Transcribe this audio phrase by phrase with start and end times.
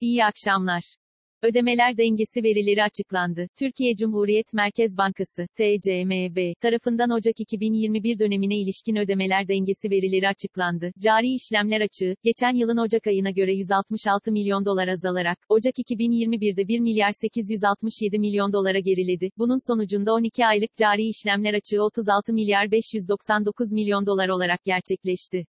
[0.00, 0.82] İyi akşamlar.
[1.42, 3.46] Ödemeler dengesi verileri açıklandı.
[3.58, 10.90] Türkiye Cumhuriyet Merkez Bankası (TCMB) tarafından Ocak 2021 dönemine ilişkin ödemeler dengesi verileri açıklandı.
[11.04, 16.80] Cari işlemler açığı geçen yılın Ocak ayına göre 166 milyon dolar azalarak Ocak 2021'de 1
[16.80, 19.30] milyar 867 milyon dolara geriledi.
[19.38, 25.44] Bunun sonucunda 12 aylık cari işlemler açığı 36 milyar 599 milyon dolar olarak gerçekleşti.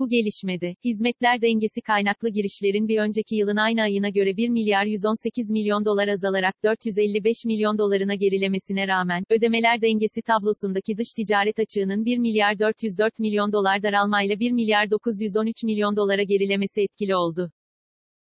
[0.00, 5.50] Bu gelişmede, hizmetler dengesi kaynaklı girişlerin bir önceki yılın aynı ayına göre 1 milyar 118
[5.50, 12.18] milyon dolar azalarak 455 milyon dolarına gerilemesine rağmen, ödemeler dengesi tablosundaki dış ticaret açığının 1
[12.18, 17.50] milyar 404 milyon dolar daralmayla 1 milyar 913 milyon dolara gerilemesi etkili oldu.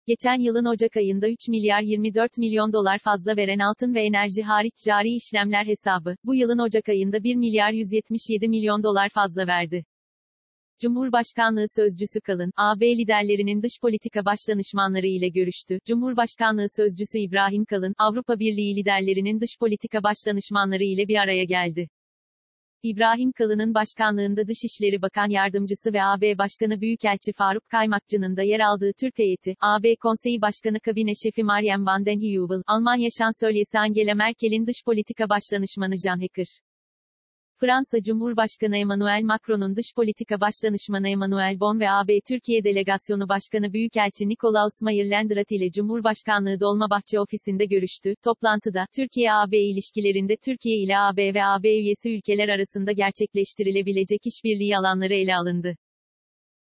[0.06, 4.74] Geçen yılın Ocak ayında 3 milyar 24 milyon dolar fazla veren altın ve enerji hariç
[4.86, 9.84] cari işlemler hesabı, bu yılın Ocak ayında 1 milyar 177 milyon dolar fazla verdi.
[10.82, 15.78] Cumhurbaşkanlığı Sözcüsü Kalın, AB liderlerinin dış politika başdanışmanları ile görüştü.
[15.86, 21.88] Cumhurbaşkanlığı Sözcüsü İbrahim Kalın, Avrupa Birliği liderlerinin dış politika başdanışmanları ile bir araya geldi.
[22.82, 28.92] İbrahim Kalın'ın başkanlığında Dışişleri Bakan Yardımcısı ve AB Başkanı Büyükelçi Faruk Kaymakçı'nın da yer aldığı
[29.00, 34.66] Türk heyeti, AB Konseyi Başkanı Kabine Şefi Meryem van den Heuvel, Almanya Şansölyesi Angela Merkel'in
[34.66, 36.46] dış politika başdanışmanı Jan Hacker,
[37.60, 44.28] Fransa Cumhurbaşkanı Emmanuel Macron'un dış politika başdanışmanı Emmanuel Bon ve AB Türkiye Delegasyonu Başkanı Büyükelçi
[44.28, 48.14] Nikolaus Mayer-Landrat ile Cumhurbaşkanlığı Dolmabahçe ofisinde görüştü.
[48.24, 55.36] Toplantıda, Türkiye-AB ilişkilerinde Türkiye ile AB ve AB üyesi ülkeler arasında gerçekleştirilebilecek işbirliği alanları ele
[55.36, 55.76] alındı.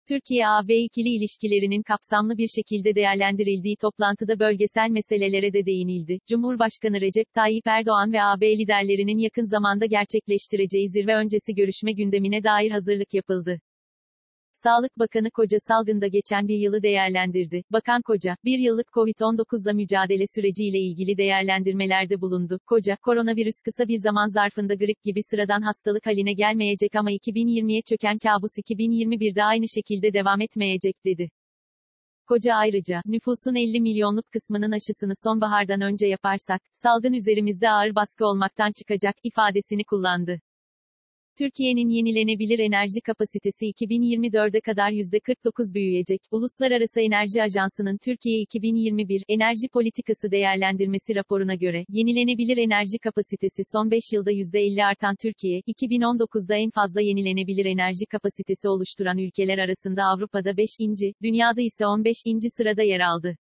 [0.08, 6.18] Türkiye-AB ikili ilişkilerinin kapsamlı bir şekilde değerlendirildiği toplantıda bölgesel meselelere de değinildi.
[6.28, 12.70] Cumhurbaşkanı Recep Tayyip Erdoğan ve AB liderlerinin yakın zamanda gerçekleştireceği zirve öncesi görüşme gündemine dair
[12.70, 13.60] hazırlık yapıldı.
[14.64, 17.62] Sağlık Bakanı Koca salgında geçen bir yılı değerlendirdi.
[17.72, 22.58] Bakan Koca, bir yıllık COVID-19'la mücadele süreciyle ilgili değerlendirmelerde bulundu.
[22.66, 28.18] Koca, koronavirüs kısa bir zaman zarfında grip gibi sıradan hastalık haline gelmeyecek ama 2020'ye çöken
[28.18, 31.30] kabus 2021'de aynı şekilde devam etmeyecek dedi.
[32.26, 38.72] Koca ayrıca, nüfusun 50 milyonluk kısmının aşısını sonbahardan önce yaparsak, salgın üzerimizde ağır baskı olmaktan
[38.78, 40.40] çıkacak, ifadesini kullandı.
[41.38, 46.20] Türkiye'nin yenilenebilir enerji kapasitesi 2024'e kadar %49 büyüyecek.
[46.30, 54.12] Uluslararası Enerji Ajansı'nın Türkiye 2021 Enerji Politikası Değerlendirmesi raporuna göre, yenilenebilir enerji kapasitesi son 5
[54.12, 60.68] yılda %50 artan Türkiye, 2019'da en fazla yenilenebilir enerji kapasitesi oluşturan ülkeler arasında Avrupa'da 5.
[61.22, 62.16] dünyada ise 15.
[62.56, 63.36] sırada yer aldı.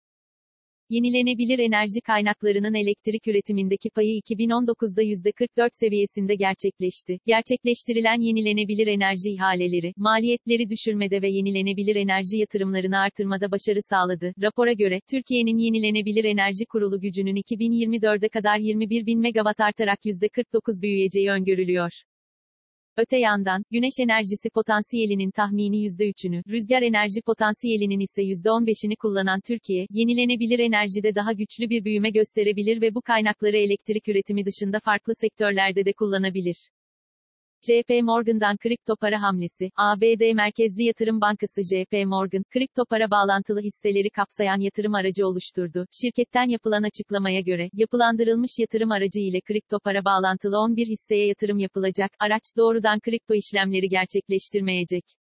[0.91, 7.19] Yenilenebilir enerji kaynaklarının elektrik üretimindeki payı 2019'da %44 seviyesinde gerçekleşti.
[7.27, 14.33] Gerçekleştirilen yenilenebilir enerji ihaleleri, maliyetleri düşürmede ve yenilenebilir enerji yatırımlarını artırmada başarı sağladı.
[14.43, 21.31] Rapora göre, Türkiye'nin yenilenebilir enerji kurulu gücünün 2024'e kadar 21 bin megawatt artarak %49 büyüyeceği
[21.31, 21.91] öngörülüyor.
[22.97, 30.59] Öte yandan, güneş enerjisi potansiyelinin tahmini %3'ünü, rüzgar enerji potansiyelinin ise %15'ini kullanan Türkiye, yenilenebilir
[30.59, 35.93] enerjide daha güçlü bir büyüme gösterebilir ve bu kaynakları elektrik üretimi dışında farklı sektörlerde de
[35.93, 36.57] kullanabilir.
[37.63, 44.11] JP Morgan'dan kripto para hamlesi, ABD merkezli yatırım bankası JP Morgan, kripto para bağlantılı hisseleri
[44.11, 45.87] kapsayan yatırım aracı oluşturdu.
[45.91, 52.11] Şirketten yapılan açıklamaya göre, yapılandırılmış yatırım aracı ile kripto para bağlantılı 11 hisseye yatırım yapılacak,
[52.19, 55.20] araç, doğrudan kripto işlemleri gerçekleştirmeyecek.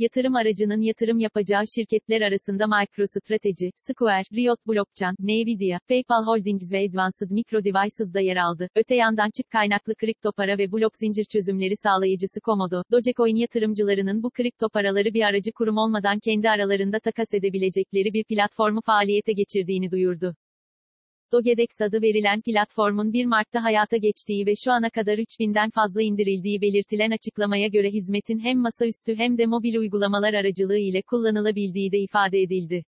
[0.00, 7.30] Yatırım aracının yatırım yapacağı şirketler arasında MicroStrategy, Square, Riot Blockchain, Nvidia, PayPal Holdings ve Advanced
[7.30, 8.68] Micro Devices da yer aldı.
[8.76, 14.30] Öte yandan çık kaynaklı kripto para ve blok zincir çözümleri sağlayıcısı Komodo, Dogecoin yatırımcılarının bu
[14.30, 20.34] kripto paraları bir aracı kurum olmadan kendi aralarında takas edebilecekleri bir platformu faaliyete geçirdiğini duyurdu.
[21.32, 26.60] Dogedex adı verilen platformun 1 Mart'ta hayata geçtiği ve şu ana kadar 3000'den fazla indirildiği
[26.60, 32.42] belirtilen açıklamaya göre hizmetin hem masaüstü hem de mobil uygulamalar aracılığı ile kullanılabildiği de ifade
[32.42, 32.84] edildi.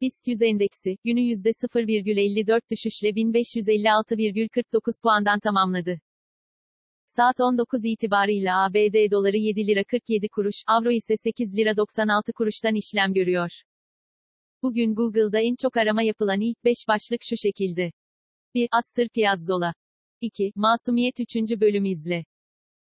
[0.00, 6.00] BIST 100 endeksi, günü %0,54 düşüşle 1556,49 puandan tamamladı.
[7.06, 12.74] Saat 19 itibarıyla ABD doları 7 lira 47 kuruş, avro ise 8 lira 96 kuruştan
[12.74, 13.50] işlem görüyor.
[14.62, 17.92] Bugün Google'da en çok arama yapılan ilk 5 başlık şu şekilde.
[18.54, 18.68] 1.
[18.72, 19.74] Astor Piazzolla.
[20.20, 20.52] 2.
[20.54, 21.36] Masumiyet 3.
[21.60, 22.24] bölüm izle.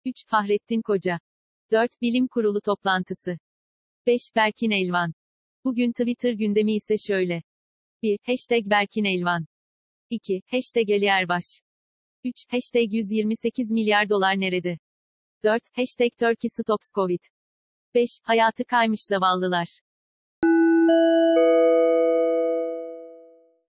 [0.06, 0.16] 3.
[0.28, 1.20] Fahrettin Koca.
[1.72, 2.02] 4.
[2.02, 3.38] Bilim Kurulu toplantısı.
[4.08, 4.22] 5.
[4.36, 5.14] Berkin Elvan.
[5.64, 7.44] Bugün Twitter gündemi ise şöyle.
[8.02, 8.18] 1.
[8.26, 9.46] Hashtag Berkin Elvan.
[10.10, 10.42] 2.
[10.48, 11.46] Hashtag Ali Erbaş.
[12.24, 12.36] 3.
[12.50, 14.78] Hashtag 128 milyar dolar nerede?
[15.44, 15.64] 4.
[15.74, 17.24] Hashtag Turkey Stops Covid.
[17.96, 18.10] 5.
[18.24, 19.85] Hayatı kaymış zavallılar.